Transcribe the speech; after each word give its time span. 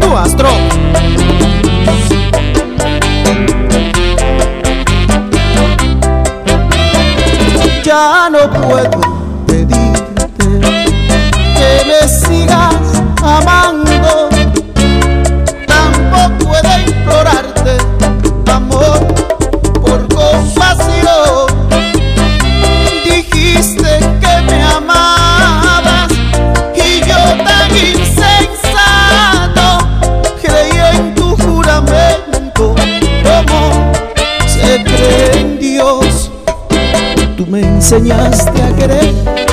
Tu 0.00 0.16
astro. 0.16 0.48
Ya 7.84 8.28
no 8.28 8.50
puedo 8.50 9.07
tú 37.38 37.46
me 37.46 37.60
enseñaste 37.60 38.60
a 38.60 38.74
querer 38.74 39.47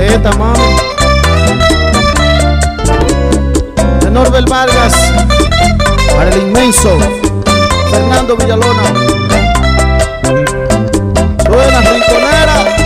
Respeta, 0.00 0.32
mami. 0.38 0.76
De 4.00 4.10
Norbel 4.10 4.46
Vargas, 4.46 4.94
para 6.14 6.30
el 6.30 6.40
inmenso 6.40 6.98
Fernando 7.90 8.34
Villalona. 8.34 8.82
Buenas 11.50 11.84
rinconera. 11.92 12.76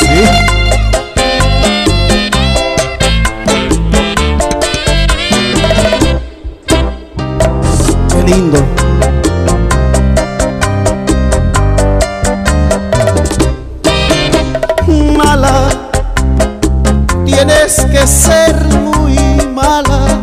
Sí. 0.00 0.24
Qué 8.08 8.22
lindo. 8.24 8.69
Tienes 17.70 18.00
que 18.00 18.06
ser 18.06 18.66
muy 18.78 19.16
mala 19.54 20.20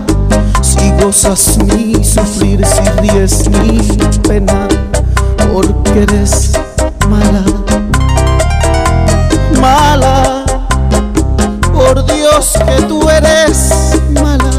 si 0.61 0.91
gozas 1.01 1.57
mi 1.59 2.03
sufrir, 2.03 2.65
si 2.65 2.81
ríes 3.01 3.49
mi 3.49 3.79
pena, 4.27 4.67
porque 5.53 6.03
eres 6.03 6.51
mala, 7.07 7.43
mala. 9.61 10.43
Por 11.73 12.05
Dios 12.05 12.53
que 12.65 12.81
tú 12.83 13.09
eres 13.09 13.71
mala, 14.21 14.51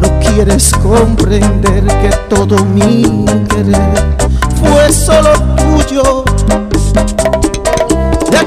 no 0.00 0.20
quieres 0.20 0.72
comprender 0.82 1.84
que 1.84 2.10
todo 2.28 2.62
mi 2.64 3.24
querer 3.48 4.16
fue 4.60 4.92
solo 4.92 5.32
tuyo. 5.56 6.24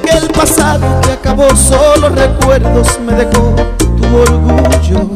Aquel 0.10 0.28
pasado 0.30 1.02
que 1.02 1.12
acabó, 1.12 1.56
solo 1.56 2.10
recuerdos 2.10 3.00
me 3.06 3.14
dejó 3.14 3.56
tu 3.78 4.18
orgullo 4.18 5.08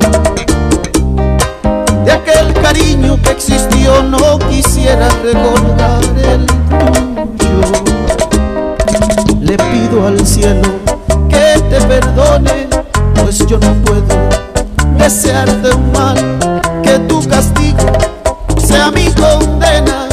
de 2.05 2.11
aquel 2.11 2.53
cariño 2.61 3.19
que 3.23 3.31
existió 3.31 4.03
no 4.03 4.37
quisiera 4.49 5.09
recordar 5.23 6.03
el 6.29 6.45
tuyo. 7.37 7.61
Le 9.41 9.57
pido 9.57 10.05
al 10.05 10.25
cielo 10.27 10.69
que 11.27 11.59
te 11.71 11.81
perdone, 11.87 12.67
pues 13.15 13.39
yo 13.47 13.57
no 13.57 13.73
puedo 13.85 14.29
desearte 14.99 15.73
un 15.73 15.91
mal, 15.91 16.61
que 16.83 16.99
tu 16.99 17.27
castigo 17.27 17.87
sea 18.63 18.91
mi 18.91 19.05
condena, 19.11 20.07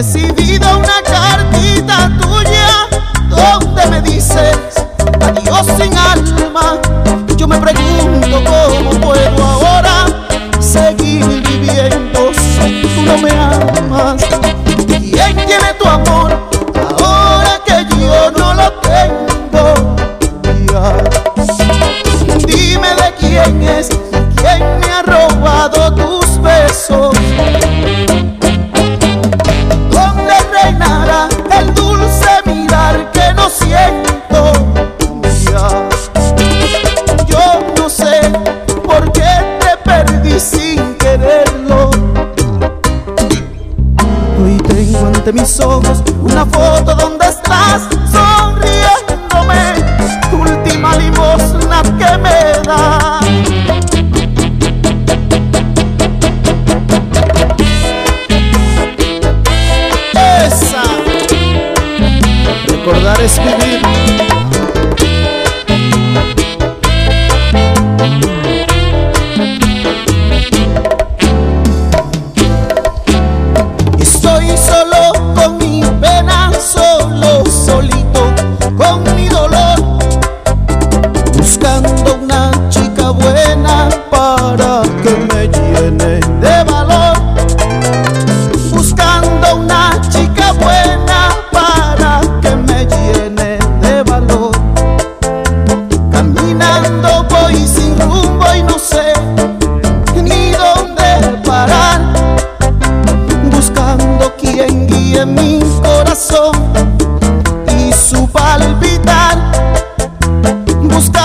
He 0.00 0.02
recibido 0.02 0.78
una 0.78 1.02
cartita 1.02 2.10
tuya 2.22 2.88
donde 3.28 3.86
me 3.88 4.00
dices 4.00 4.56
adiós 5.20 5.66
sin 5.76 5.94
alma. 5.94 6.80
Hoy 44.42 44.56
tengo 44.56 45.06
ante 45.06 45.32
mis 45.34 45.60
ojos 45.60 46.02
una 46.22 46.46
foto 46.46 46.94
donde 46.94 47.26
estás 47.26 47.82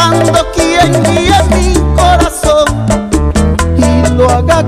buscando 0.05 0.51
quien 0.53 0.91
mi 1.49 1.73
corazón 1.95 2.65
y 3.77 4.13
lo 4.15 4.29
haga 4.29 4.63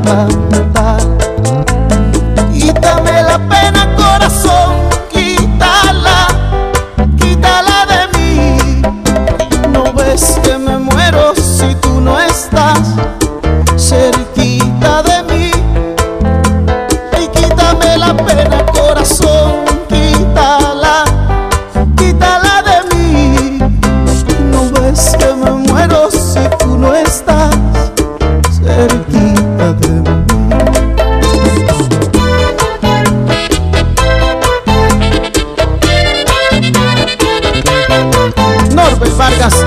Orbe 38.88 39.10
Vargas. 39.18 39.66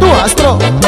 Tu 0.00 0.06
astro. 0.24 0.79